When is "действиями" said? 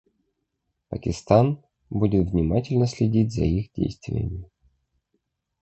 3.73-4.49